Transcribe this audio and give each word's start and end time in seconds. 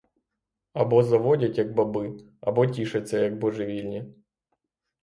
Або 0.73 1.03
заводять, 1.03 1.57
як 1.57 1.73
баби, 1.73 2.17
або 2.41 2.65
тішаться, 2.67 3.19
як 3.19 3.37
божевільні. 3.39 4.05